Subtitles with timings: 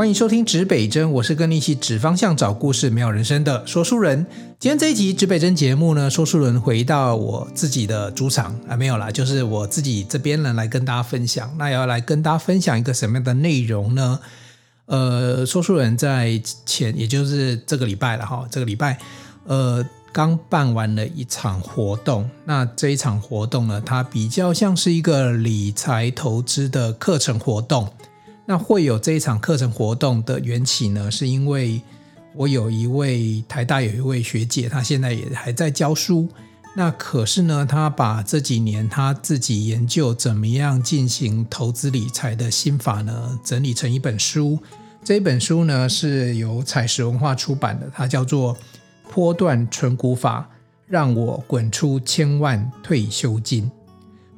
[0.00, 4.26] 欢迎收听指北针，我是跟你一起指方向、找故事、美好人生的说书人。
[4.58, 11.54] 今天这一集指北针节目呢，说书人回到我自己的主场啊，没有啦，就是我自己这边呢来跟大家分享。
[11.58, 14.18] 那要来跟大家分享一个什么样的内容呢？
[14.86, 18.98] 呃，说书人在前，也就是这个礼拜了哈，这个礼拜
[19.44, 22.26] 呃刚办完了一场活动。
[22.46, 27.86] 那这一场活动呢，它比较像是一个理财投资的课程活动。
[28.50, 31.80] 那会有这一场课程活动的缘起呢，是因为
[32.34, 36.28] 我有一位台大有一位学姐，她现在也还在教书。
[36.74, 44.58] 那可是呢，她把这几年她自己研究怎么样进行投资理财的心法呢，整理成一本书。
[45.04, 48.56] 这本书呢是由采石文化出版的，它叫做
[49.12, 50.50] 《波段存股法》，
[50.88, 53.70] 让我滚出千万退休金。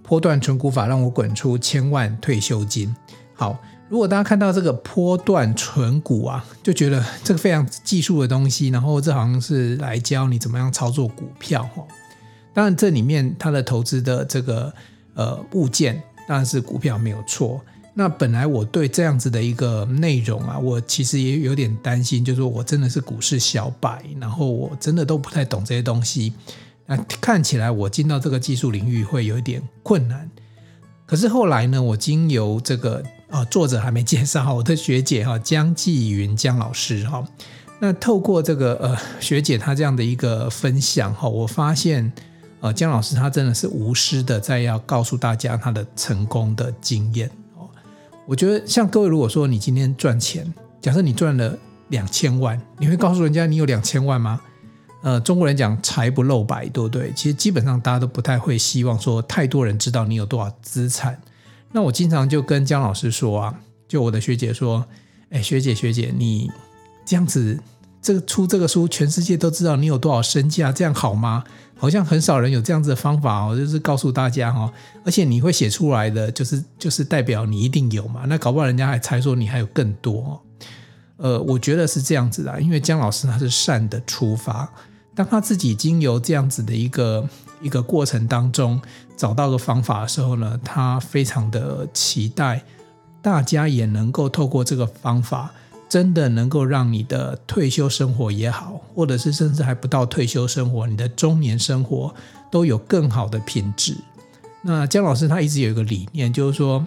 [0.03, 2.95] 波段存股法让我滚出千万退休金。
[3.33, 3.59] 好。
[3.93, 11.85] 如果大家看到这个波段存股啊，就觉得这个非常技术的东西，然后这好像是来教你怎么样操作股票哈。
[12.55, 14.73] 当然，这里面它的投资的这个
[15.13, 17.61] 呃物件当然是股票没有错。
[17.93, 26.33] 那本来我对这样子的一个内容啊，我其实也有点担心，就是说我真的是股市小白，然后我真的都不太懂这些东西。
[26.87, 30.31] 那看起来我进到这个技术领域会有一点困难。
[31.05, 33.05] 可是后来呢，我经由这个。
[33.33, 37.27] 啊，作者还没介绍我的学姐哈， 江继云江老师哈。
[37.81, 42.13] 那透过这个呃学姐她这样的一个分享哈，我发现
[42.61, 47.67] 呃江老师他真的是无私的在要告诉大家他的成功的经验哦。
[48.27, 54.39] 我觉得像各位如果说你今天赚钱，假设你赚了两千万，你会告诉人家你有两千万吗？
[55.03, 57.11] 呃，中国人讲财不露白，对不对？
[57.17, 61.19] 其实基本上大家都不太会希望说太多人知道你有多少资产。
[61.73, 63.55] 那我经常就跟江老师说啊，
[63.89, 64.85] 就我的学姐说，
[65.31, 66.51] 哎，学姐学姐，你
[67.05, 67.59] 这样子，
[68.01, 71.43] 这个出这个书，全世界都知道你有多少身价，这样好吗？
[71.77, 74.73] 好像很少人有这样子的方法哦，就是告诉大家哦，
[75.05, 80.41] 而且你会写出来的，就是就是代表你一定有嘛，那搞不好人家还猜说你还有更多。
[81.17, 84.73] 呃，我觉得是这样子的，因为江老师他是善的出发，
[85.15, 87.29] 当他自己经由这样子的一个。
[87.63, 88.83] 一个过程当中
[89.17, 92.61] 找到个方法的时候呢，他非常的期待
[93.23, 95.53] 大家也能够透过这个方法，
[95.89, 102.13] 真的能够让你的退休生活也好，或者是甚至还不到退休生活，你的中年生活
[102.51, 103.97] 都有更好的品质。
[104.63, 106.85] 那江老师他一直有一个理念，就是说，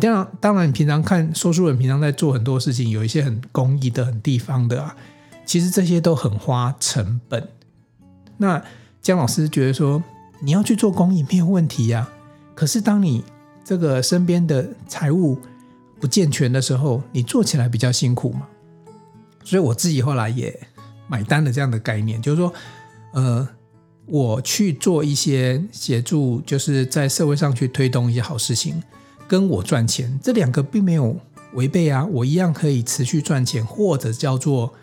[0.00, 4.96] 当然当然，你平常看说书人平常在做很多事情，有一些很公益的、很地方的啊，
[5.44, 7.48] 其实这些都很花成本。
[8.38, 8.62] 那
[9.00, 10.02] 江老师觉得说。
[10.40, 12.06] 你要去做公益没有问题呀，
[12.54, 13.24] 可是当你
[13.64, 15.38] 这个身边的财务
[15.98, 18.46] 不健全的时候，你做起来比较辛苦嘛。
[19.42, 20.54] 所以我自己后来也
[21.08, 22.52] 买单了这样的概念，就是说，
[23.14, 23.48] 呃，
[24.04, 28.82] 我去做一些协助，就是在社会上去推动一些好事情，
[29.26, 31.16] 跟我赚钱这两个并没有
[31.54, 34.74] 违背啊，我一样可以持续赚钱，或者叫做。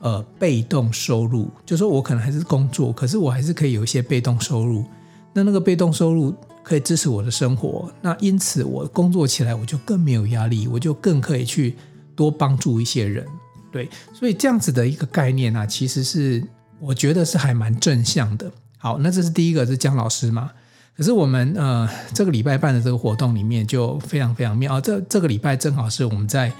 [0.00, 4.84] 呃，被动收入，就说我可能还是工作，可是我还是可以有一些被动收入。
[5.32, 7.90] 那那个被动收入可以支持我的生活。
[8.02, 11.74] 那因此我工作起来我就更没有压力，我就更可以去
[12.14, 13.26] 多帮助一些人。
[13.72, 16.44] 对，所以这样子的一个概念呢、啊，其实是
[16.78, 18.52] 我觉得是还蛮正向的。
[18.76, 20.50] 好，那这是第一个是江老师嘛。
[20.96, 24.80] 可是我们呃这个礼拜办的这个活动里面就非常非常妙。
[24.80, 26.52] 这这个礼拜正好是我们在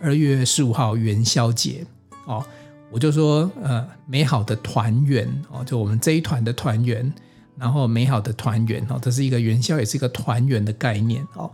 [0.00, 1.84] 二月十五号元宵节
[2.26, 2.44] 哦。
[2.92, 7.12] 我就说，呃，美好的团圆哦，就我们这一团的团圆，
[7.56, 11.50] 然后美好的团圆哦，这是一个元宵，也是一个团圆的概念哦。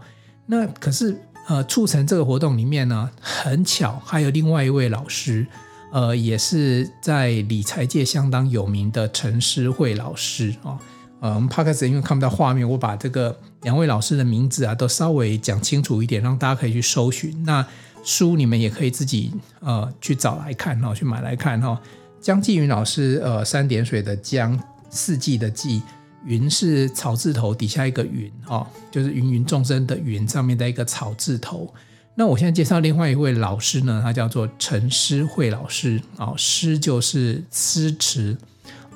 [0.47, 5.47] 那可是，呃，促成这个活动里面呢，很巧，还有另外一位老师，
[5.93, 10.79] 呃，也是在理财界相当有名的陈诗慧老师哦。
[11.21, 17.45] 呃，我们 p o d c 因为看不到画面，我把这个两位老师的名字啊，都稍微讲清楚一点，让大家可以去搜寻。
[17.45, 17.67] 那
[18.07, 21.79] 书你们也可以自己呃去找来看哈，去买来看哈。
[22.21, 24.57] 江继云老师呃三点水的江，
[24.89, 25.83] 四季的季，
[26.25, 31.75] 云是草字头底下一个云哦，就是芸芸众生的芸上面的一个草字头。
[32.15, 38.39] 那我现在介绍另外一位老师呢，他叫做陈诗慧老师啊，诗就是诗词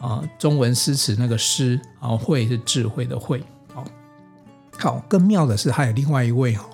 [0.01, 3.43] 啊，中文诗词那个诗啊，慧是智慧的慧。
[4.79, 6.65] 好，更妙的是还有另外一位哈，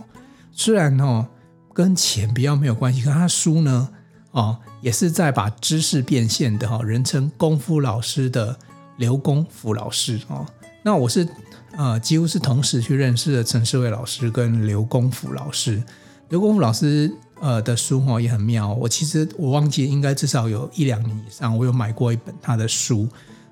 [0.52, 1.26] 虽然哦。
[1.76, 3.90] 跟钱比较没有关系，可他书呢，
[4.30, 8.56] 哦，也是在把知识变现的哈，人称功夫老师的
[8.96, 10.46] 刘功夫老师哦。
[10.82, 11.28] 那我是
[11.76, 15.82] 呃，几乎是同时去认识的陈世伟老师跟刘功夫老师。
[16.30, 17.12] 刘功夫老师
[17.42, 18.72] 呃的书哦也很妙。
[18.72, 23.06] 我其实我忘记应该至少有一两年以上，我有买过一本他的书。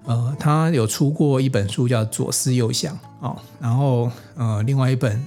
[0.07, 5.23] 呃，他有出过一本书叫《左思右想》哦，然后呃，另外一本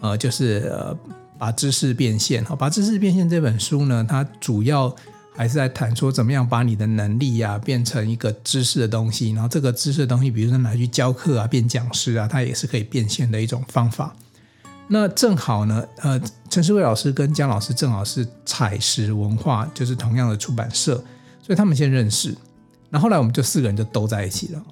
[0.00, 0.96] 呃就是呃
[1.40, 2.44] 把知识变现。
[2.44, 4.94] 好，把知识变现这本书呢，它主要
[5.34, 14.14] 还是在谈说怎么样把你的能力呀、啊、变成一个知识的东西，然后这个知识的东西，比如说拿去教课啊、变讲师啊，它也是可以变现的一种方法。
[14.88, 16.20] 那正好呢，呃，
[16.50, 20.96] 陈诗慧老师跟江老师正好是采石文化，就是同样的出版社，
[21.42, 22.36] 所以他们先认识。
[22.90, 24.62] 那后来我们就四个人就都在一起了，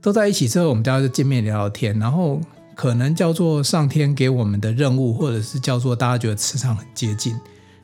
[0.00, 2.40] 都在一起之后，我们大家就见面聊聊天，然后
[2.76, 7.34] 可能叫做上天给我们的任务，或者是叫做大家觉得磁场很接近。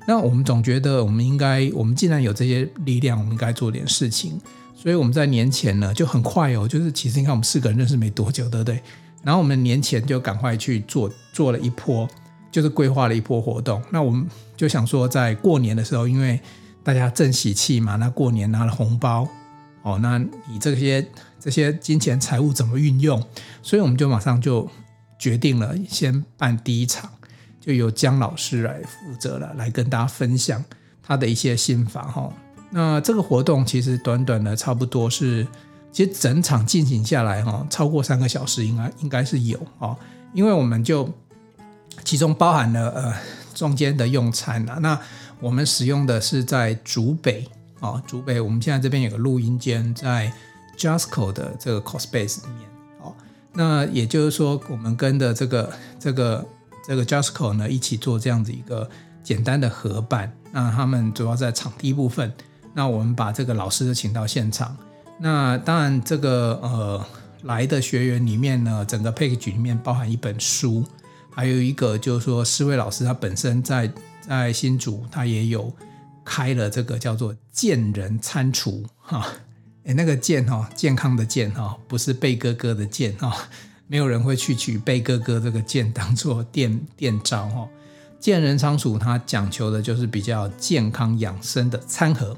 [0.07, 4.39] 那我们总觉得我们应该，我们既然有这些力量，我们应该做点事情。
[4.77, 8.83] 所以我们在年前呢就很快哦，就是其实你看我们四个人认识没多久，对不对？
[9.23, 12.07] 然后我们年前就赶快去做做了一波，
[12.51, 13.81] 就是规划了一波活动。
[13.91, 16.39] 那我们就想说，在过年的时候，因为
[16.83, 19.27] 大家正喜气嘛，那过年拿了红包。
[19.83, 21.05] 哦，那你这些
[21.41, 23.21] 这些金钱财物怎么运用？
[23.63, 24.69] 所以我们就马上就
[25.23, 27.09] 决定了，先办第一场，
[27.61, 30.65] 就由江老师来负责了，来跟大家分享
[31.01, 32.29] 他的一些心法哈。
[32.71, 35.47] 那这个活动其实短短的差不多是，
[35.93, 39.97] 其实整场进行下来哈，超过三个小时应该应该是有哦，
[40.35, 41.09] 因为我们就
[42.03, 43.15] 其中包含了呃
[43.55, 44.99] 中间的用餐啊，那
[45.39, 47.47] 我们使用的是在竹北。
[47.79, 50.33] 哦，竹北，我们现在这边有个录音间在
[50.77, 52.72] Justco 的这个 Cospace 里面。
[53.55, 56.47] 那也就是说，我们跟的这个这个
[56.87, 58.89] 这个 Justco 呢一起做这样子一个
[59.23, 60.33] 简单的合办。
[60.51, 62.33] 那他们主要在场地部分，
[62.75, 64.77] 那我们把这个老师请到现场。
[65.19, 67.07] 那当然，这个呃
[67.43, 70.85] 来的学员里面呢，整个 package 里面包含一本书，
[71.31, 75.73] 还有一个就是说，四位老师他本身在在新竹，他也有。
[76.25, 79.27] 开了这个叫做见人餐厨哈，
[79.85, 83.35] 诶那个健哈健康的健哈，不是贝哥哥的健哈，
[83.89, 87.69] 没有人会去取贝哥哥这个健当做店店招哈。
[88.21, 92.37] 健人仓鼠它讲求的就是比较健康养生的餐盒。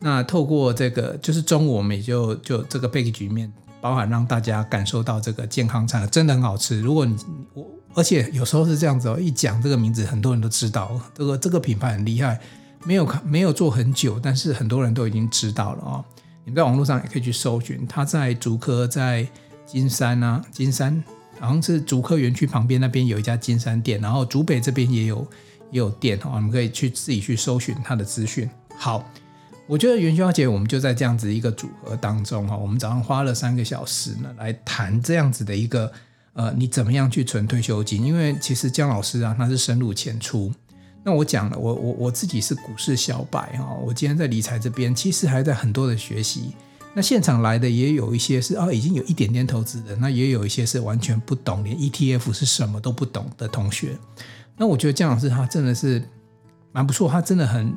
[0.00, 3.50] 那透过这个就是中午我们也就就这个 package 里面
[3.80, 6.80] 包含让大家感受到这个健康餐真的很好吃。
[6.80, 7.16] 如果你
[7.54, 12.38] 我而且有时候是这样子哦，一讲这个名字很多人都知道这个这个品牌很厉害。
[12.86, 16.04] 没有看，没有做很久，但是很多人都已经知道了哦。
[16.44, 19.26] 你们在网络上也可以去搜寻，他在竹科，在
[19.64, 21.02] 金山啊，金山
[21.40, 25.26] 好像是竹科园区旁边那边有一家金山店，然后竹北这边也有
[25.70, 28.48] 也有店哦，你们可以去自己去搜寻他的资讯。
[28.76, 29.10] 好，
[29.66, 35.90] 我觉得元宵节我们就在这样子一个组合当中哈，我们早上花了三个小时呢来谈这样子的一个
[36.34, 38.04] 呃，你怎么样去存退休金？
[38.04, 40.52] 因为其实江老师啊，他是深入浅出。
[41.06, 46.54] 那我讲了，我我我自己是股市小白哈，我今天在理财这边其实还在很多的学习。
[46.94, 53.98] 那现场来的也有一些是啊，已经有一点点投资的，那也有一些是完全不懂，连 ETF 是什么都不懂的同学。
[54.56, 56.02] 那我觉得江老师他真的是
[56.72, 57.76] 蛮不错，他真的很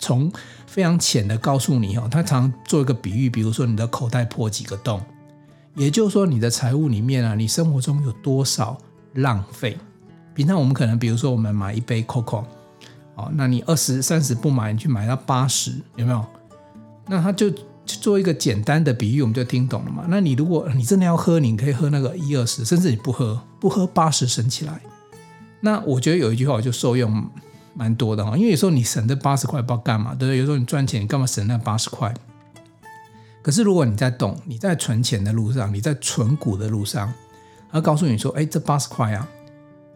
[0.00, 0.32] 从
[0.66, 5.00] 非常浅的告诉你哦，他常做一个比喻，比如说你的口袋破几个洞，
[5.76, 8.76] 也就是说你的财务里面啊，你生活中有多少
[9.12, 9.78] 浪费？
[10.34, 12.44] 平常我们可能比如说我们买一杯 Coco。
[13.14, 16.24] 哦，那你二十三十不买，你去买到八十，有没有？
[17.06, 17.52] 那他就
[17.84, 20.04] 做一个简单的比喻，我们就听懂了嘛。
[20.08, 24.80] 那你如果你真的要喝，你可以喝那个一二十，甚至你不喝，不喝八十省起来。
[25.60, 27.30] 那我觉得有一句话我就受用
[27.74, 30.38] 蛮多的哈，因为有时候你省这八十块不知道干嘛，对不对？
[30.38, 32.12] 有时候你赚钱，你干嘛省那八十块？
[33.42, 37.12] 可是如果你在动，你在存钱的路上，你在存股的路上，
[37.70, 39.28] 他告诉你说，哎，这八十块啊，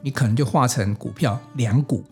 [0.02, 2.04] 你可能就化成股票两股。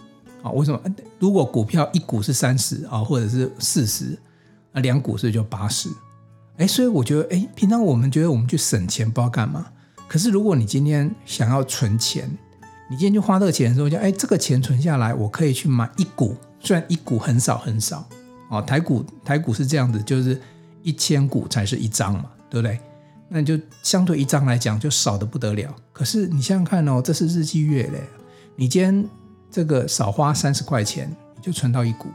[0.42, 0.80] 啊，为什么？
[1.18, 4.18] 如果股票一股是三十啊，或者是四十，
[4.72, 5.88] 那两股是就八十。
[6.58, 9.66] 哎，所以我觉得，哎，平常我们觉得我们去省钱不知道干嘛。
[10.06, 12.30] 可是如果你今天想要存钱，
[12.88, 18.08] 你今天就花这个钱的时候，就哎，这个钱存下来，我可以去买一股，虽然一股很少很少。
[18.48, 20.40] 哦，台股台股是这样子，就是
[20.82, 22.78] 一千股才是一张嘛，对不对？
[23.28, 25.74] 那就相对一张来讲就少得不得了。
[25.92, 28.00] 可是你想想看哦，这是日积月累，
[28.54, 29.08] 你今天。
[29.56, 32.08] 这个少花三十块钱，你就存到一股；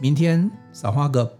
[0.00, 1.32] 明天少花个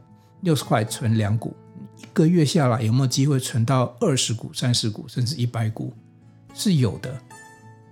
[0.42, 1.52] 六十块存两股，
[1.99, 5.92] 一个月下来有没有机会存到二十股、三十股，甚至一百股？
[6.54, 7.12] 是有的。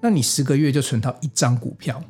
[0.00, 2.00] 那你十个月就存到一张股票，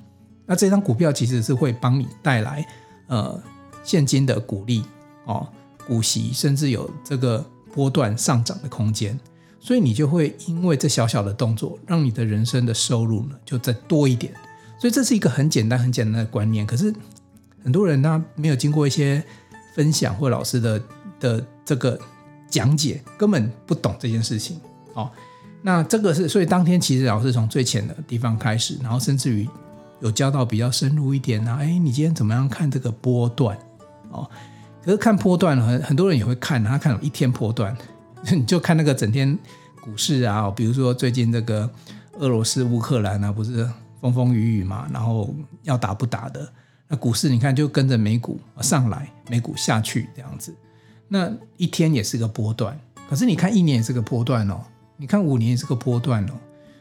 [0.45, 2.63] 那这张股票其实是会帮你带来
[3.07, 3.43] 呃
[3.83, 4.85] 现金的股利
[5.25, 5.49] 哦，
[5.87, 7.43] 股息，甚至有这个
[7.73, 9.19] 波段上涨的空间。
[9.59, 14.35] 所以你就会因为这小小的动作，让你的人生的收入呢就再多一点。
[14.81, 16.67] 所以这是一个很简单、很简单的观念。
[16.67, 16.93] 可是
[17.63, 19.23] 很多人他没有经过一些
[19.77, 20.83] 分享或老师的
[21.21, 21.97] 的这个
[22.49, 24.59] 讲解，根本不懂这件事情。
[24.95, 25.11] 哦，
[25.63, 29.47] 那这个是所以当天其实老师从最浅的地方开始，然后甚至于
[30.01, 31.59] 有教到比较深入一点啊。
[31.61, 33.57] 哎，你今天怎么样看这个波段？
[34.11, 34.29] 哦。
[34.83, 37.77] 可是看波段很很多人也会看，他看一天波段，
[38.33, 39.39] 你就看那个整天
[39.83, 41.69] 股市啊，比如说最近这个
[42.19, 43.69] 俄罗斯乌克兰啊，不是
[44.01, 46.51] 风风雨雨嘛，然后要打不打的，
[46.89, 50.55] 那股市你看就跟着美股上来，美股下去这样子，
[51.09, 52.79] 那一天也是个波段，
[53.09, 54.61] 可是你看一年也是个波段哦，
[54.97, 56.33] 你看五年也是个波段哦，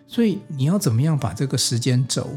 [0.07, 2.27] 所以你要怎么样把这个时间轴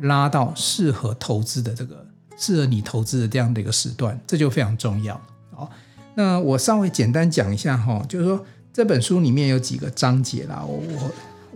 [0.00, 2.04] 拉到适合投资的这个。
[2.38, 5.18] 适合你投资的这样的一个时段，这就非常重要。
[5.54, 5.70] 好，
[6.14, 11.10] 那我稍微简单讲一下哈，就是说这本书里面有几个章节啦，我我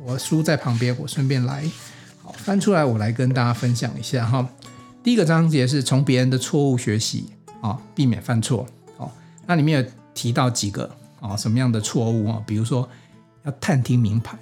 [0.07, 1.63] 我书在旁边，我顺便来
[2.37, 4.49] 翻出来，我来跟大家分享一下哈。
[5.03, 7.27] 第一个章节是从别人的错误学习
[7.61, 8.67] 啊，避免犯错。
[8.97, 9.11] 哦，
[9.47, 12.43] 那里面有提到几个啊，什么样的错误啊？
[12.47, 12.89] 比如说
[13.45, 14.39] 要探听名牌，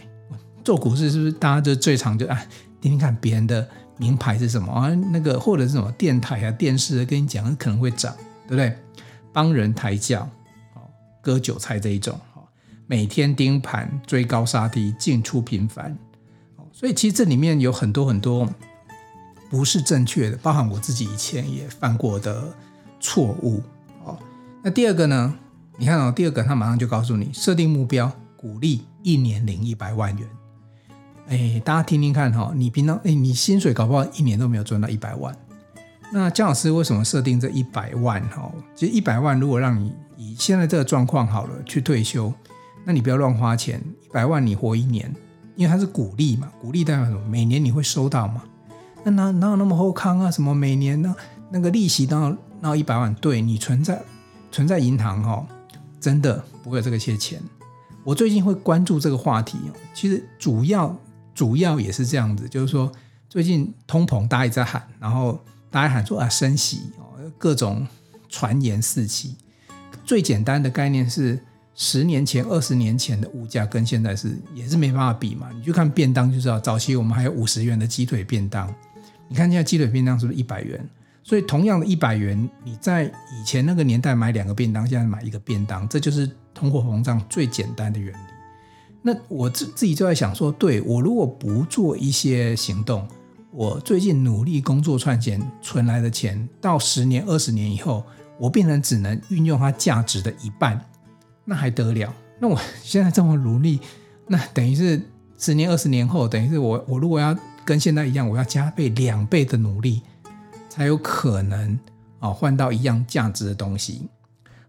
[0.64, 2.40] 做股市是不是大家就最常就啊，
[2.80, 3.68] 听听看别人的。
[4.00, 4.88] 名牌是什么啊？
[5.12, 8.14] 那个或者是什么电台啊、电视，跟你讲可能会涨，
[8.46, 8.72] 对不对？
[9.32, 10.30] 帮人抬轿，
[11.20, 12.16] 割韭菜这一种，
[12.86, 15.98] 每天盯盘、追高杀低、进出频繁，
[16.78, 18.48] 所以其实这里面有很多很多
[19.50, 22.54] 不是正确的，包含我自己以前也犯过的
[23.00, 23.60] 错误。
[24.04, 24.16] 哦，
[24.62, 25.34] 那第二个呢？
[25.76, 30.28] 你看哦，第二个他马上就告诉你，设定目标，鼓励一年领一百万元。
[31.26, 35.36] 哎，大家听听看哈，你平常哎，你薪水搞不好一年都没有赚到一百万。
[36.12, 38.52] 那江老师为什么设定这一百万哈？
[38.76, 42.32] 其实一百万如果让你以现在这个状况好了去退休，
[42.84, 45.12] 那你不要乱花钱，一百万你活一年，
[45.58, 47.20] 因为它是股利嘛，股利代表什么？
[47.26, 48.44] 每年你会收到嘛？
[49.02, 50.30] 那哪哪有那么厚康啊？
[50.30, 51.12] 什么每年呢？
[51.50, 54.00] 那个利息到到一百万，对你存在
[54.52, 55.44] 存在银行哈，
[56.00, 57.42] 真的不会有这个些钱。
[58.04, 60.96] 我最近会关注这个话题哦，其实主要。
[61.34, 62.90] 主要也是这样子，就是说
[63.28, 65.38] 最近通膨大家也在喊，然后
[65.70, 67.86] 大家喊说啊升息哦，各种
[68.28, 69.36] 传言四起。
[70.04, 71.40] 最简单的概念是，
[71.80, 75.48] 十年前、二十年前的物价跟现在是也是没办法比嘛。
[75.54, 78.68] 你就看便当就知道，早期我们还有五十元的鸡腿便当，
[79.28, 80.84] 你看现在鸡腿便当是不是一百元？
[81.22, 88.18] 所以同样的一百元，你在以前那个年代买两个便当，现在买一个便当，这就是通货膨胀最简单的原理。
[89.00, 93.06] 那我自自己就在想说，对，我如果不做一些行动，
[93.52, 98.04] 我最近努力工作赚钱存来的钱，到十年、二十年以后，
[98.36, 100.84] 我变成只能运用它价值的一半，
[101.48, 102.14] 那还得了？
[102.38, 103.80] 那我现在这么努力，
[104.26, 105.00] 那等于是
[105.38, 110.02] 十年、二十年后，等于是我我如果要跟现在一样，我要加倍两倍的努力，
[110.68, 111.78] 才有可能
[112.20, 114.02] 啊换到一样价值的东西。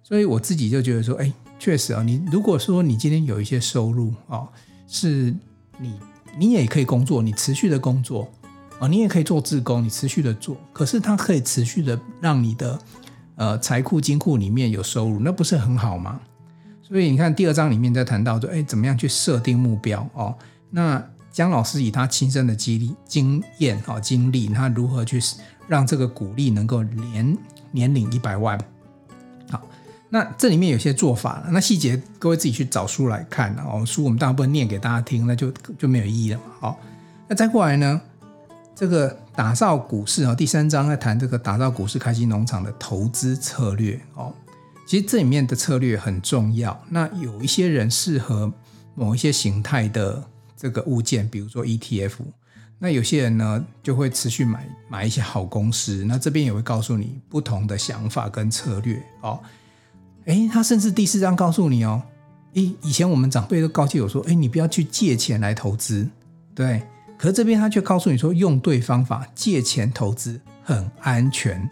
[0.02, 1.32] 所以我自己就觉得说，哎。
[1.62, 4.48] 确实啊，你如果说你今天有一些收入啊，
[4.88, 5.36] 是
[5.78, 6.00] 你
[6.38, 8.32] 你也可以工作，你持续的工作
[8.80, 12.80] 啊，你也可以做自工，你持续的做，可是它可以持续的让你的
[13.36, 16.22] 呃财库金库里面有收入，那不是很好吗？
[16.90, 20.36] 所以你看第二章里面在谈到说，哎，怎么样去设定目标哦？
[20.72, 25.22] 那江老师以他亲身的经历、经验啊、经历，他如何去
[25.68, 27.38] 让这个股利能够年
[27.72, 28.60] 年领一百万？
[29.52, 29.62] 好
[30.10, 33.86] 那这里面有些做法了，那细节各位自己去找书来看哦。
[33.86, 36.44] 书我们大部分念给大家听，那就就没有意义了嘛。
[36.60, 36.80] 好，
[37.28, 38.02] 那再过来呢，
[38.74, 44.34] 这个打造股市啊，第三章在谈这个打造股市开心农场的投资策略哦。
[44.90, 46.84] 其实这里面的策略很重要。
[46.90, 48.52] 那有一些人适合
[48.96, 50.28] 某一些形态的
[50.58, 52.14] 这个物件，比如说 ETF。
[52.80, 56.04] 那有些人呢就会持续买买一些好公司。
[56.08, 59.40] 那这边也会告诉你不同的想法跟策略哦。
[60.26, 62.02] 诶，他甚至第四章告诉你哦，
[62.56, 66.10] 诶，以前我们长辈都告诫我说，诶，你不要去借钱来投资，
[66.56, 66.82] 对。
[67.16, 71.70] 可是这边他却告诉你说，用对方法借钱投资很安全。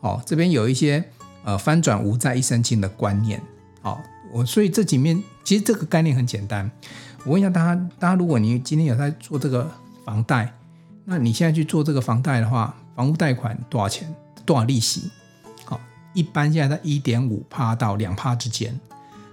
[0.00, 1.04] 哦，这边有一些
[1.48, 3.42] 呃翻转无债一身轻的观念。
[3.80, 6.70] 好，我所以这几面其实这个概念很简单。
[7.24, 9.66] 我问一下大家，大家如果你今天有在做这个
[10.04, 10.52] 房贷，
[11.06, 14.14] 那你现在去做这个房贷的话，房屋贷款多少钱？
[14.44, 15.10] 多少利息？
[15.64, 15.80] 好
[16.12, 18.78] 一般现在在一点五趴到两趴之间，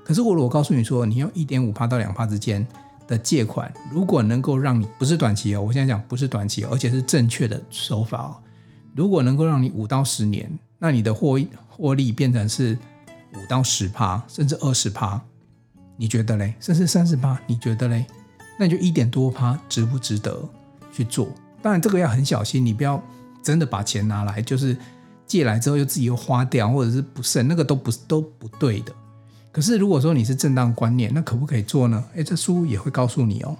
[0.06, 2.66] 可是我如果告诉你说，你用一点五趴到两趴之间
[3.10, 8.38] 的借款，如果能够让你不是短期哦，我现在讲不是短期，而且是正确的手法哦，
[8.96, 11.40] 如果能够让你五到十年，那你的获
[11.70, 12.78] 获利变成是
[13.34, 15.22] 五到十趴，甚至二十趴，
[15.98, 16.54] 你觉得嘞？
[16.60, 18.06] 甚至三十趴，你觉得嘞？
[18.58, 20.38] 那你就一点多趴值不值得
[20.92, 21.28] 去做？
[21.62, 23.02] 当然这个要很小心，你不要
[23.42, 24.78] 真的把钱拿来，就是
[25.26, 28.94] 借来之后又自己又花掉，或者是不慎，那个都不都不对的。
[29.52, 32.04] 可是如果说你是正当观念，那可不可以做呢？
[32.16, 33.58] 诶，这书也会告诉你哦。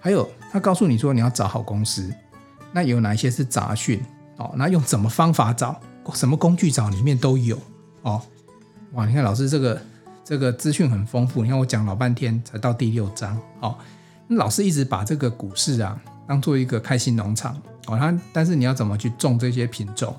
[0.00, 2.12] 还有，他告诉你说你要找好公司，
[2.72, 4.02] 那有哪一些是杂讯
[4.38, 4.52] 哦？
[4.56, 5.80] 那用什么方法找？
[6.14, 6.88] 什么工具找？
[6.88, 7.58] 里面都有
[8.02, 8.20] 哦。
[8.92, 9.82] 哇，你看老师这个
[10.24, 11.42] 这个资讯很丰富。
[11.42, 13.76] 你看我讲老半天才到第六章哦。
[14.26, 17.54] 那老师一直把这个股市啊当做一个开心农场
[17.86, 17.96] 哦。
[17.96, 20.16] 他但是你要怎么去种这些品种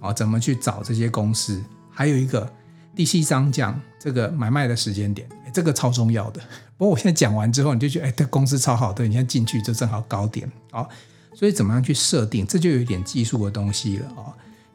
[0.00, 0.12] 哦？
[0.12, 1.62] 怎么去找这些公司？
[1.90, 2.50] 还有一个
[2.94, 6.40] 第七章讲这个买卖的时间点，这个超重要的。
[6.76, 10.88] 不过我现在讲完之后，你就觉得哎，这公司超好，对，你现在进去就正好高点哦。
[11.34, 12.46] 所以怎么样去设定？
[12.46, 14.32] 这就有一点技术的东西了哦。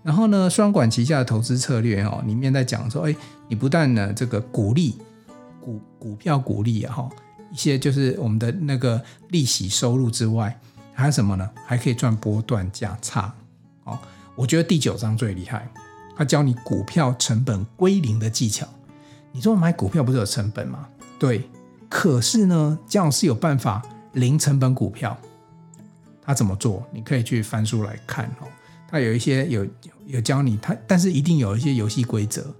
[0.10, 3.16] 然后呢，双管齐下的投资策略哦，里面在讲说，哎，
[3.48, 4.98] 你不但呢这个股利
[5.62, 7.10] 股股票股利啊哈，
[7.52, 10.60] 一些就是我们的那个利息收入之外，
[10.96, 11.48] 还有什么呢？
[11.64, 13.32] 还可以赚波段价差
[13.84, 14.00] 哦。
[14.36, 15.70] 我觉得第九章最厉害，
[16.16, 18.68] 他教你股票成本归零的技巧。
[19.32, 20.88] 你说买股票不是有成本吗？
[21.20, 21.48] 对。
[21.88, 25.16] 可是呢，姜老师有办法零成本股票，
[26.24, 26.84] 他怎么做？
[26.92, 28.48] 你可以去翻书来看哦。
[28.90, 29.68] 他有一些有
[30.06, 32.54] 有教你，他但是一定有一些游戏规则，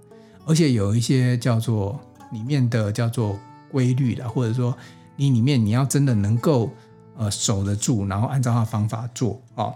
[0.46, 1.98] 而且有一些叫做
[2.32, 3.38] 里面的叫做
[3.70, 4.76] 规律的，或者说
[5.16, 6.70] 你里面你要真的能够
[7.16, 9.74] 呃守得住，然后按照他的方法做哦，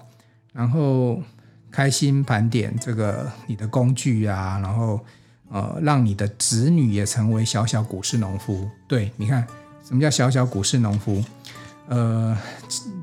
[0.53, 1.21] 然后
[1.71, 5.01] 开心盘点这个你的工具啊，然后。
[5.51, 8.69] 呃，让你的子女也成为小小股市农夫。
[8.89, 9.47] 对，你看
[9.85, 11.23] 什么叫小小股市农夫？
[11.87, 12.37] 呃，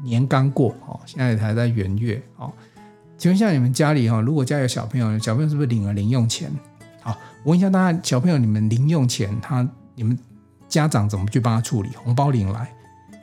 [0.04, 2.52] 年刚过哦，现在还在元月哦。
[3.22, 6.52] 请问一下，你们家里哈，如果家有小朋友，小朋友是不是领了零用钱？
[7.04, 9.64] 好，我问一下大家，小朋友你们零用钱，他
[9.94, 10.18] 你们
[10.68, 11.90] 家长怎么去帮他处理？
[12.04, 12.74] 红包领来，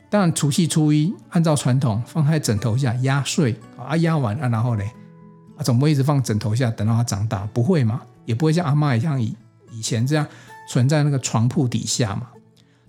[0.09, 4.83] 当然除夕初一按照传统放在枕头下压岁啊，压完啊，然后呢，
[5.57, 7.45] 啊，总不会一直放枕头下等到他长大？
[7.53, 8.01] 不会吗？
[8.23, 9.35] 也不会像阿嬷一样以
[9.69, 10.25] 以前这样
[10.69, 12.27] 存在那个床铺底下嘛，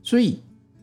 [0.04, 0.40] 所以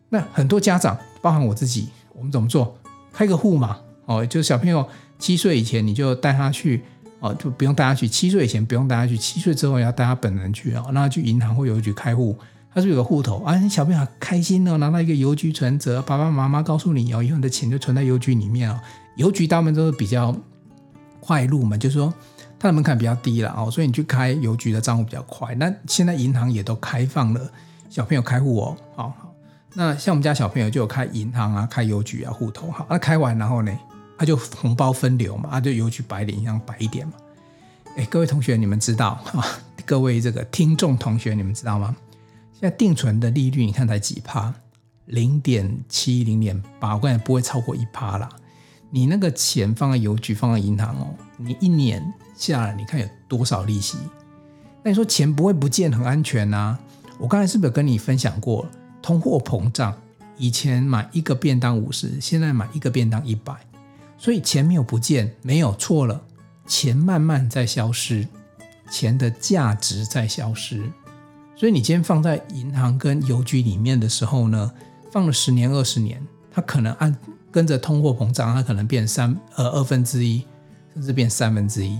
[0.09, 2.77] 那很多家长，包含我自己，我们怎么做？
[3.13, 4.85] 开个户嘛，哦，就是小朋友
[5.19, 6.83] 七岁以前你就带他去，
[7.19, 8.07] 哦，就不用带他去。
[8.07, 12.37] 七岁以前不用带他去，七岁之后要带他本人去哦，让他去银行或邮局开户，
[12.73, 13.55] 他是有个户头啊？
[13.67, 18.79] 小朋友开心哦，拿到一个邮局存折，爸爸妈妈告诉你哦，以后你的钱就存在邮局里面哦。
[19.15, 20.35] 邮局大部分都是比较
[21.19, 22.13] 快路嘛，就是说。
[22.59, 25.53] 它的门槛比较低了哦，所以你去开邮局的账户比较快。
[25.53, 27.39] 那现在银行也都开放了
[27.87, 29.31] 小朋友开户哦，好好。
[29.75, 33.71] 那像我们家小朋友就有开银行啊、开邮局啊户头，好，那开完然后呢，
[34.17, 37.13] 他就红包分流嘛，他就邮局白领一样白一点嘛。
[37.95, 39.45] 哎，各位同学，你们知道啊？
[39.85, 41.95] 各位这个听众同学，你们知道吗？
[42.53, 44.53] 现在定存的利率你看才几趴？
[45.05, 48.27] 零点七、零点八，我感觉不会超过一趴啦。
[48.89, 52.13] 你那个钱放在邮局、放在银行哦，你一年。
[52.35, 53.97] 下来，你看有多少利息？
[54.83, 56.77] 那你说钱不会不见，很安全呐？
[57.17, 58.67] 我刚才是不是有跟你分享过，
[59.01, 59.91] 通货膨胀，
[60.37, 63.55] 以前买一个便当五十，现在买一个便当一百，
[64.17, 66.21] 所以钱没有不见，没有错了，
[66.65, 68.27] 钱慢慢在消失，
[68.89, 70.91] 钱的价值在消失。
[71.55, 74.71] 所以你今天放在银行跟邮局里面的时候呢，
[75.11, 77.15] 放了十年、二十年，它可能按
[77.51, 80.43] 跟着通货膨胀，它可能变三呃二分之一，
[80.93, 81.97] 甚至变三分之一。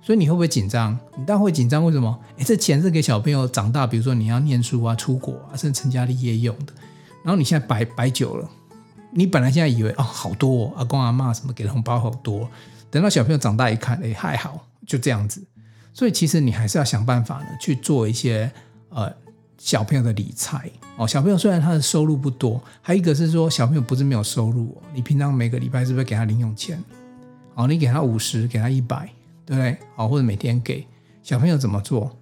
[0.00, 0.98] 所以你会不会紧张？
[1.16, 1.84] 你当然会紧张。
[1.84, 2.18] 为什么？
[2.36, 6.72] 诶，这钱是给小朋友长大，比如说你要念书啊、出国啊，甚至成家立业用的。
[7.24, 8.50] 然后你现在摆摆久了，
[9.12, 12.48] 你本来现在以为哦，好多，阿公阿妈什么给的红包好多，
[12.90, 15.42] 等到小朋友长大一看，诶，还好，就这样子。
[15.92, 18.50] 所以其实你还是要想办法呢，去做一些
[18.88, 19.12] 呃
[19.58, 21.06] 小朋友的理财哦。
[21.06, 26.82] 小朋友虽然他的收入不多，还有一个是说小朋友不是没有收入，你平常每个礼拜是不是给他零用钱？
[27.54, 29.08] 哦，你给他五十，给他一百。
[29.44, 29.76] 对不对？
[29.96, 30.86] 好，或者每天给
[31.20, 32.16] 小朋友怎么做？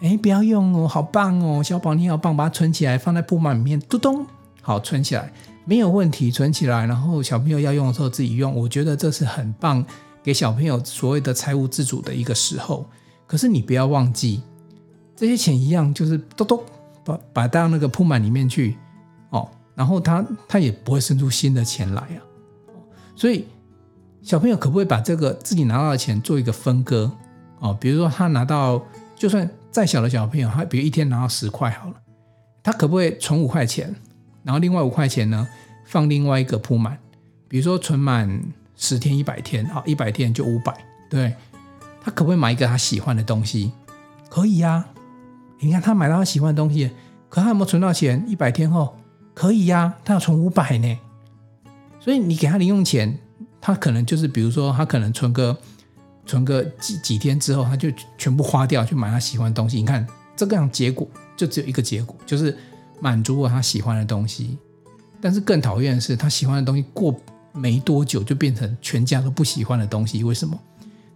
[0.00, 4.24] 哎，不要用哦，好棒哦，小宝你好棒，把它存起来，放在布满里面，嘟咚，
[4.62, 5.32] 好存起来，
[5.64, 6.86] 没有问题，存起来。
[6.86, 9.84] 然后小朋友要用的时候自己用，我觉得这是很棒，
[10.22, 12.88] 给小朋友所谓的财务自主的一个时候。
[13.26, 14.42] 可是你不要忘记，
[15.16, 16.62] 这些钱一样，就是嘟咚，
[17.04, 18.76] 把把到那个铺满里面去
[19.30, 22.18] 哦，然后他他也不会生出新的钱来啊，
[23.14, 23.46] 所以。
[24.22, 27.10] 小朋友可不可以把这个自己拿到的钱做一个分割
[27.58, 27.74] 哦？
[27.80, 28.78] 比如说他拿到，
[29.16, 31.94] 就算再小的小朋友，他比如一天拿到十块好了，
[32.62, 33.96] 他可不可以存五块钱，
[34.42, 35.46] 然后另外五块钱呢
[35.84, 36.98] 放另外一个铺满？
[37.48, 38.42] 比如说存满
[38.76, 40.74] 十天一百天，好，一百天就五百，
[41.08, 41.34] 对，
[42.02, 43.72] 他可不可以买一个他喜欢的东西？
[44.28, 44.84] 可以呀，
[45.58, 46.90] 你看他买到他喜欢的东西，
[47.28, 48.24] 可他有没有存到钱？
[48.26, 48.96] 一百天后
[49.34, 50.98] 可以呀，他要存五百呢，
[51.98, 53.18] 所以你给他零用钱。
[53.62, 55.54] 他可能就是比如说他可能存个
[56.24, 59.76] 存个几几天之后，他就全部花掉去买他喜欢的东西。
[59.76, 62.56] 你看这个样结果就只有一个结果，就是
[63.00, 64.58] 满足了他喜欢的东西。
[65.20, 67.14] 但是更讨厌的是，他喜欢的东西过
[67.52, 70.22] 没多久就变成全家都不喜欢的东西。
[70.22, 70.58] 为什么？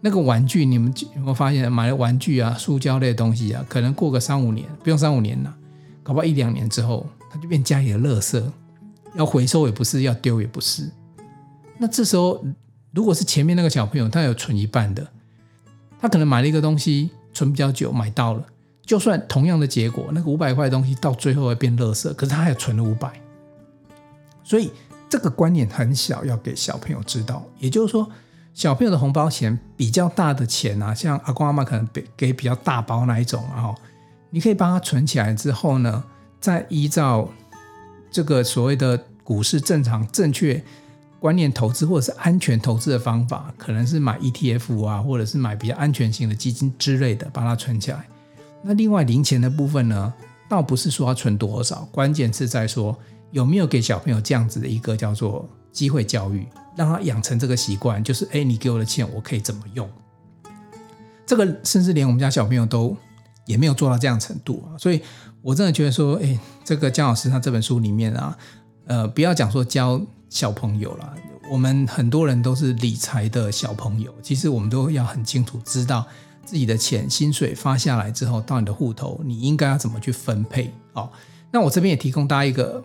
[0.01, 5.55] 那个玩具你们有没有发现，买了玩具啊、塑胶类的东西啊，可能过个三五年，不用三五年了，
[6.03, 8.43] 搞不好一两年之后，它就变家里的垃圾，
[9.15, 10.91] 要回收也不是，要丢也不是。
[11.79, 12.45] 那这时候，
[12.93, 15.07] 如果是前面那个小朋友，他有存一半的，
[15.99, 18.45] 他可能买了一个东西，存比较久，买到了，
[18.85, 23.13] 就算同样的结果，那个五百块的东西到最后会变垃圾，可是他还存了五百。
[24.43, 24.71] 所以
[25.09, 28.09] 这个观念很小，要给小朋友知道，也就是说。
[28.55, 33.75] 小朋友的红包钱比较大的钱啊，像阿公阿妈可能给给比较大包那一种啊，
[34.31, 36.05] 你可以帮他存起来之后呢，
[36.41, 37.29] 再依照
[38.13, 40.63] 这个所谓的股市正常正确
[41.19, 48.07] 观念投资或者是安全投资的方法，可能是买 ETF 啊，或者是买比较安全型的基金之类的，把它存起来。
[48.65, 50.13] 那另外零钱的部分呢，
[50.49, 52.97] 倒不是说要存多少，关键是在说
[53.31, 56.47] 有没有给小朋友这样子的一个叫做机会教育。
[56.77, 59.89] 让他养成这个习惯，就是哎，你给我的钱，我可以怎么用？
[61.25, 62.97] 这个甚至连我们家小朋友都
[63.47, 65.01] 也没有做到这样程度啊，所以
[65.41, 68.37] 我真的觉得说，哎，这个江老师他这本书里面啊，
[68.87, 71.15] 呃，不要讲说教小朋友了，
[71.49, 76.05] 我们很多人都是理财的小朋友，其实我们都要很清楚知道
[76.45, 80.73] 自己的钱薪水发下来之后到你的户头，你应该要怎么去分配。
[80.93, 81.11] 哦，
[81.51, 82.83] 那我这边也提供大家一个。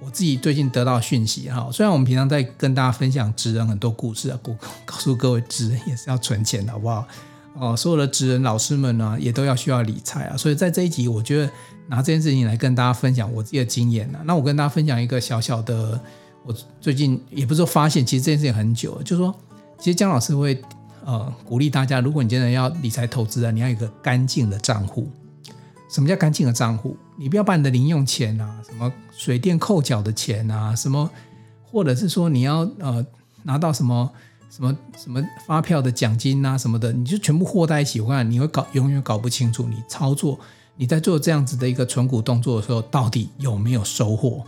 [0.00, 4.52] 我自己最近得到讯息哈，虽然我们平常在跟大家分享职人很多故事啊， 告
[4.84, 7.06] 告诉各位职人也是要存钱的，好不好？
[7.58, 10.36] 哦，所有的职人老师们呢，也都要需要理财啊。
[10.36, 11.50] 所以在这一集，我觉得
[11.88, 14.20] 拿这件事情来跟大家分享我自己的经验啊。
[14.26, 15.98] 那我跟大家分享一个小小的，
[16.44, 19.34] 我最近也不是说发现，其实这件事情很久，就是说，
[19.78, 20.60] 其实江老师会
[21.04, 25.10] 呃鼓励大家，如果你真的要理财投资啊，你要有一个干净的账户。
[25.90, 26.96] 什么叫干净的账户？
[27.16, 31.08] 你不要把你的零用钱啊，什么水电扣缴的钱啊，什么，
[31.62, 33.04] 或者是说你要呃
[33.44, 34.10] 拿到什么
[34.50, 40.40] 什么什么发票的奖金啊什么的，你就全部和在一起，我看你会搞永远搞不清楚，你操作
[40.76, 44.44] 你在做这样子的一个存股动作的时候，到底有没有收获？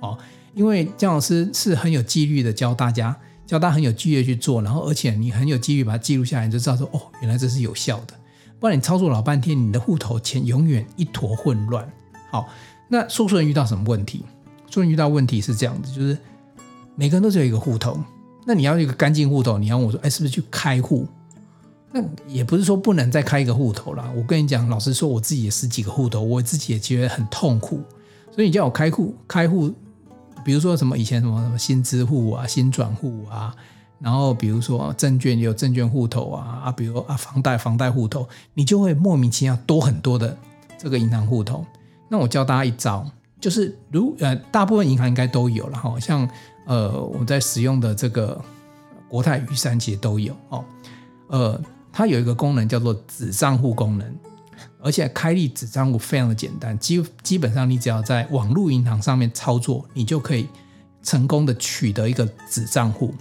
[0.00, 0.18] 哦，
[0.52, 3.16] 因为江老师是很有纪律的教大家，
[3.50, 8.14] 教大家很有纪律去做，然后而且你很有纪律把它记录下来，你就知道说哦，原来这是有效的。
[8.60, 11.92] 不然你操作老半天，你的户头钱永远一坨混乱。
[12.30, 12.48] 好，
[12.86, 14.24] 那说书人遇到什么问题？
[14.70, 16.16] 说人遇到问题是这样子，就是
[16.94, 17.98] 每个人都只有一个户头，
[18.46, 21.08] 那你要一个干净户头，你要我说，哎，是不是去开户？
[21.90, 24.08] 那也不是说不能再开一个户头啦。
[24.16, 27.80] 我跟你讲，老实说，我自己也十几个户头，我自己也觉得很痛苦。
[28.30, 29.74] 所以你叫我开户，开户，
[30.44, 33.54] 比如说什么以前什么什么新支户啊、新转户啊。
[34.02, 40.34] 然后比如说证券也有证券户头啊啊，比如啊房贷房贷户头，你就会莫名其妙多很多的
[40.78, 41.66] 这个银行户头。
[42.08, 43.04] 那我教大家一招，
[43.38, 46.26] 就是如呃大部分银行应该都有了哈，像
[46.64, 48.42] 呃我在使用的这个
[49.06, 50.64] 国泰玉山其实都有哦。
[51.28, 51.60] 呃，
[51.92, 54.16] 它有一个功能叫做子账户功能，
[54.82, 60.48] 而且开立子账户非常的简单，基基本上你只要在网络银行上面操作，你就可以
[61.02, 63.14] 成功的取得一个子账户。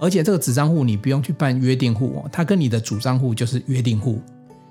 [0.00, 4.20] 而且这个子账户你不用去办约定户哦，它跟你的主账户就是约定户。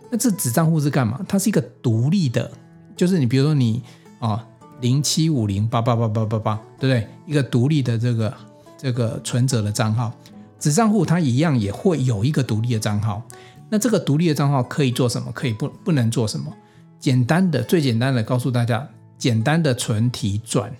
[0.10, 1.20] 那这子账户是干嘛？
[1.28, 2.50] 它是一个独立的，
[2.96, 3.84] 就是你比如说你
[4.20, 4.46] 啊
[4.80, 7.08] 零七五零八八八八八八，对不对？
[7.26, 8.34] 一个独立的这个
[8.78, 10.13] 这个存折的账号，
[10.58, 13.22] 子账户它一样也会有一个独立的账号。
[13.69, 15.32] 那这个独立的账号可以做什么？
[15.32, 16.53] 可以不不能做什么？
[16.99, 20.75] 简单的最简单的告诉大家，简单的存提转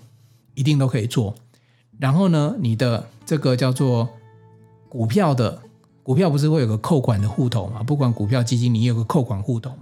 [0.54, 1.34] 一定都可以做。
[1.98, 4.08] 然后呢，你的这个叫做
[4.88, 5.60] 股票的
[6.02, 7.82] 股票不是会有个扣款的户头吗？
[7.82, 9.72] 不管股票基金，你有个扣款户头。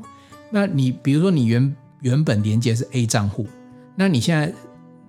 [0.51, 3.47] 那你比如说你原原本连接是 A 账户，
[3.95, 4.53] 那你现在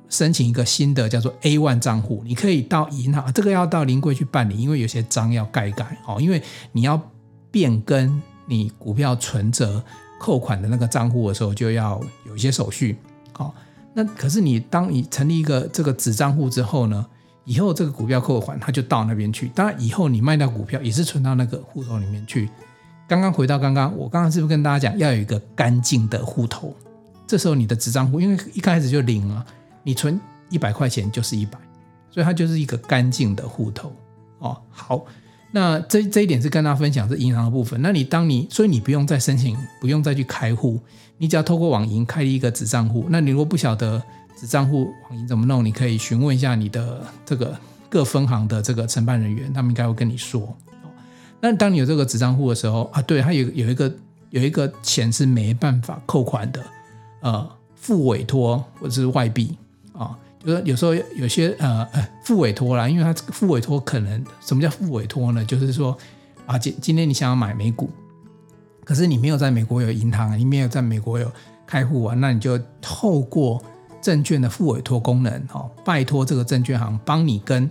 [0.10, 7.02] 申请一个新的叫做 A one 账户，你可以到银行，这个要到临柜去办理，因为有些章要盖盖哦，因为你要
[7.52, 9.84] 变更你股票存折
[10.20, 12.98] 扣款的那个账户的时候，就要有一些手续。
[13.34, 13.54] 好，
[13.94, 17.06] 那可是你当你成立一个这个子账户之后呢？
[17.46, 19.48] 以后这个股票扣款，它就到那边去。
[19.56, 22.50] 当然，以后你卖掉股票也是存到那个户头里面去。
[23.08, 26.76] 刚刚回到刚刚，我刚刚是不是跟大家讲要有一个干净的户头？
[27.26, 29.46] 这时候你的子账户，因为一开始就零了，
[29.82, 31.58] 你存一百块钱就是一百，
[32.12, 33.94] 所以它就是一个干净的户头。
[34.40, 35.06] 哦，好，
[35.52, 37.82] 那这这一点是跟大家分享是银行的部分。
[37.82, 40.80] 那你当你所以你不用再申请，不用再去开户，
[41.18, 43.06] 你只要透过网银开一个子账户。
[43.10, 44.02] 那你如果不晓得，
[44.36, 45.64] 子账户网银怎么弄？
[45.64, 47.58] 你可以询问一下你的这个
[47.90, 50.56] 各分行的这个承办人员，他们应该会跟你说。
[51.40, 53.92] 那当你有这个子账户的时候啊，对，它有有一个
[54.32, 56.64] 有一个钱是没办法扣款的，
[57.22, 59.56] 呃，付委托或者是外币
[59.94, 65.44] 啊，就是有时候有些呃呃复委托啦，因为它复委托可能什么叫副委托呢？
[65.44, 65.96] 就是说
[66.46, 67.90] 啊，今今天你想要买美股，
[68.86, 71.30] 可是你没有在美国有银行，你没有在美国有
[71.66, 73.62] 开户啊，那你就透过
[74.02, 77.70] 证券的副委托功能哦，拜托这个证券行帮你跟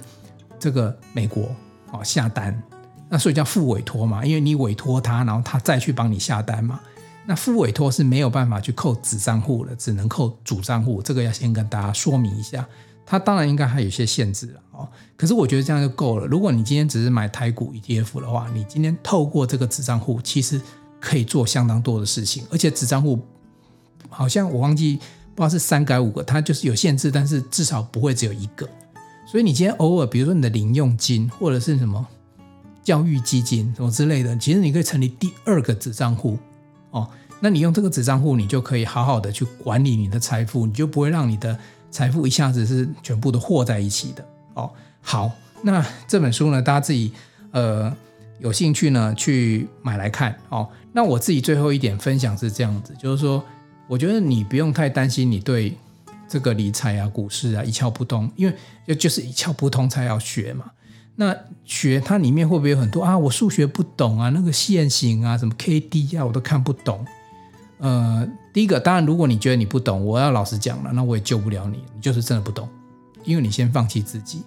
[0.59, 1.49] 这个美国
[1.93, 2.63] 哦下单。
[3.09, 6.79] 那所以叫副委托嘛，因为你委托他，然后他再去帮你下单嘛。
[7.27, 11.03] 那副委托是没有办法去扣子账户的，只能扣主账户。
[11.03, 12.67] 这个要先跟大家说明一下。
[13.05, 14.89] 它当然应该还有些限制了哦。
[15.17, 16.27] 可是我觉得这样就够了。
[16.27, 20.61] 如果你今天只是买台股 ETF 的话，你今天透过这个子账户，其实
[21.01, 22.45] 可以做相当多的事情。
[22.51, 23.21] 而且子账户
[24.09, 24.97] 好像我忘记
[25.35, 28.69] 不知道是三改五个，它就是有限制，但是至少不会只有一个。
[29.31, 32.07] 所以你今天偶尔，比如说你的零用金或者是什么。
[32.83, 36.39] 教育基金什么之类的，其实你可以成立第二个子账户
[36.91, 37.09] 哦。
[37.41, 41.57] 那你用这个子账户，你就可以好好的去管理你的财富，你就不会让你的
[41.91, 44.71] 财富一下子是全部都和在一起的哦。
[45.03, 45.31] 好，
[45.63, 47.13] 那这本书呢，大家自己
[47.51, 47.95] 呃
[48.39, 50.67] 有兴趣呢去买来看哦。
[50.93, 53.45] 那我自己最后一点分享是这样子，就是说，
[53.87, 55.77] 我觉得你不用太担心你对
[56.27, 60.65] 这个理财啊、股市啊一窍不通，因为就就是一窍不通才要学嘛。
[61.17, 63.17] 那学它里面会不会有很多啊？
[63.17, 67.05] 我数学不懂啊，那个线型啊，什么 K D 啊，我都看不懂。
[67.79, 72.69] 呃，第一个，当然，如果你觉得你不懂，我要老实讲了，那我也救不了你，你就是真的不懂，
[73.25, 74.43] 因为你先放弃自己。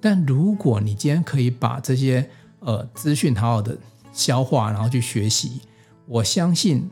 [0.00, 2.28] 但如果你今天可以把这些
[2.60, 3.76] 呃资讯好好的
[4.12, 5.60] 消化，然后去学习，
[6.06, 6.88] 我相信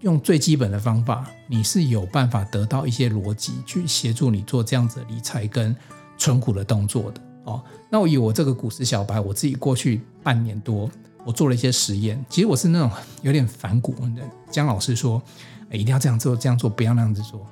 [0.00, 5.74] 用最基本的方法，你是有办法得到一些逻辑去协助你做这样子理财跟
[6.16, 7.20] 存股的动作的。
[7.50, 10.90] 哦，那我以我这个股市小白，我自己过去半年多，
[11.24, 12.22] 我做了一些实验。
[12.28, 12.90] 其实我是那种
[13.22, 14.22] 有点反骨的。
[14.50, 15.22] 姜老师说，
[15.70, 17.46] 哎，一定要这样做，这样做，不要那样子做。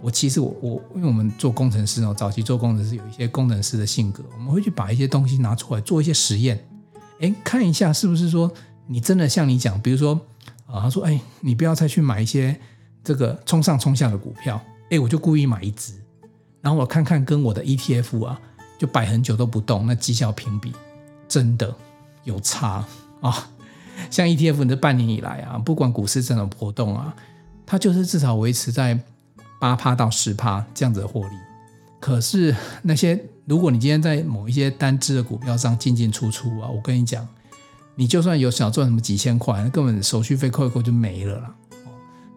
[0.00, 6.64] 我其实我我，因为我们做工程师哦，早期做工程师有一些工程师的性格，我们会去把一些东西拿出来做一些实验，
[7.20, 8.50] 哎，看一下是不是说
[8.86, 10.14] 你真的像你讲，比如说
[10.66, 12.58] 啊，他说，哎，你不要再去买一些
[13.02, 15.94] 这个冲上冲下的股票，哎，我就故意买一只，
[16.60, 18.40] 然后我看看跟我的 ETF 啊。
[18.78, 20.72] 就摆很久都不动，那绩效评比
[21.28, 21.74] 真的
[22.24, 22.84] 有差
[23.20, 23.48] 啊、
[24.10, 27.12] 像 ETF 这半年以来啊，不管股市怎么波动啊，
[27.66, 28.98] 它就是至少维持在
[29.60, 31.34] 八趴到十趴这样子的获利。
[31.98, 37.26] 可是那些如果你今天在某一些单只的股票上进进出出啊，我跟你讲，
[37.96, 41.54] 你就算有想赚什么几千块，那根本手续费扣一扣就没了啦。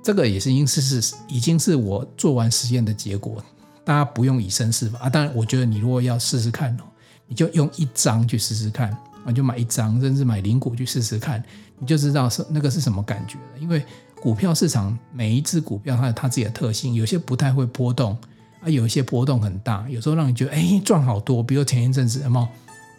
[0.02, 3.44] 这个也是因是是已经是我做完实验的结果。
[3.84, 5.10] 大家不用以身试法啊！
[5.10, 6.84] 当然，我觉得你如果要试试看哦，
[7.28, 11.44] 你就用一张去试试看啊，就买一张，甚至买零股去试试看，
[11.80, 13.60] 你就知道是那个是什么感觉了。
[13.60, 13.84] 因为
[14.22, 18.16] 股票市场每一只股票它有它自己的特性，有些不太会波动
[18.62, 21.42] 啊，有一些波动很大，有时候让你觉得哎赚好多。
[21.42, 22.48] 比如前一阵子什么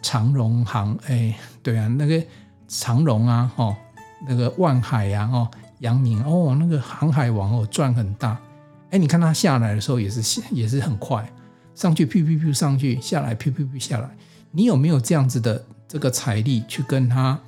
[0.02, 2.20] 长荣航哎，对啊，那个
[2.66, 3.76] 长荣啊，哦，
[4.26, 8.36] 那个万海啊，哦，阳明哦，那个航海王哦赚很大。
[8.92, 11.26] 哎，你看它下来的时候也是也是很快，
[11.74, 14.16] 上去，噗噗噗上去，下来，噗噗噗下来。
[14.50, 17.40] 你有没有这样子的这个财力去跟他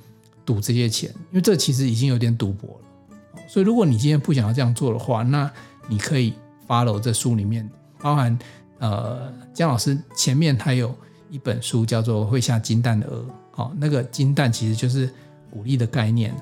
[0.43, 1.07] 赌这些钱？
[1.29, 3.41] 因为这其实已经有点赌博了。
[3.47, 5.49] 所以如果你今天不想要这样做的话，那
[5.87, 6.33] 你可以
[6.67, 8.35] follow 这书里面包含
[8.79, 10.95] 呃姜老师前面还有
[11.29, 13.19] 一本书叫做《会下金蛋的鹅》。
[13.51, 15.07] 好，那个金蛋其实就是
[15.51, 16.35] 股利的概念。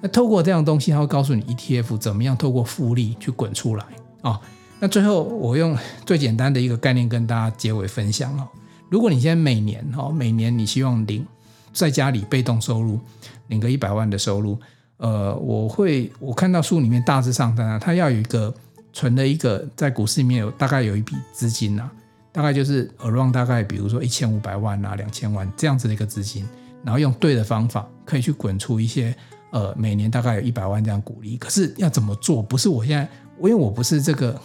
[0.00, 3.84] 那透过这样东西，它会告诉你 ETF 怎么样透过复利去滚出来。
[4.28, 4.40] 哦，
[4.78, 8.46] 那最后我用最简单的一个概念跟大家结尾分享哦。
[8.90, 11.26] 如果你现在每年哦，每年你希望领
[11.72, 13.00] 在家里被动收入
[13.46, 14.58] 领个一百万的收入，
[14.98, 18.54] 呃，我会我看到书里面大致上当然它要有一个
[18.92, 21.88] 存的一个在股市里面有大概有一笔资金呐，
[22.30, 26.46] 大概就是 around 大概比如说一千五百万啊两千万这样子的一个资金，
[26.84, 29.14] 然后用对的方法可以去滚出一些
[29.52, 31.36] 呃每年大概有一百万这样股利。
[31.36, 32.42] 可是要怎么做？
[32.42, 33.08] 不是我现在。
[33.38, 34.40] 因为我不是这个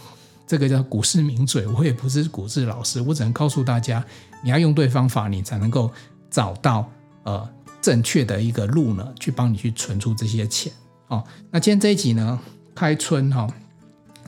[0.45, 4.03] 这个叫股市名嘴，我也不是股市老师，我只能告诉大家，
[4.43, 5.91] 你要用对方法，你才能够
[6.29, 6.89] 找到
[7.23, 7.49] 呃
[7.81, 10.71] 正确的一个路呢，去帮你去存出这些钱
[11.07, 11.23] 哦。
[11.51, 12.39] 那今天这一集呢，
[12.75, 13.53] 开春哈、哦，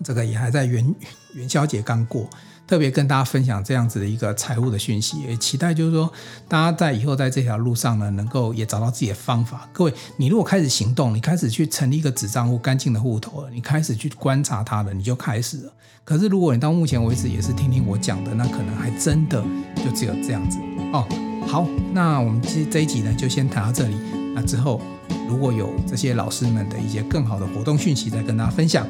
[0.04, 0.96] 这个也还在元
[1.34, 2.30] 元宵节刚过，
[2.68, 6.12] 特别跟大家分享这样子的一个财务的讯息，也期待就是说
[6.48, 9.70] 大家在以后在这条路上呢，能够也找到自己的方法。
[9.72, 15.72] 各位，你如果开始行动，你开始去成立一个子账户、干净的户头了，你开始去观察它了，你就开始了。
[16.04, 19.44] 可是如果你到目前为止也是听听我讲的，那可能还真的
[19.84, 20.58] 就只有这样子
[20.92, 21.08] 哦。
[21.48, 23.96] 好，那我们这这一集呢就先谈到这里，
[24.34, 24.82] 那之后
[25.30, 28.88] 如果有这些老师们的一些更好的活动讯息，再跟大家分享。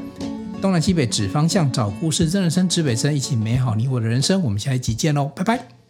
[0.62, 4.42] 东南西北指方向，找故事，真人生指北针，一起美好你我的人生。
[4.42, 5.85] 我们下一集见喽，拜拜。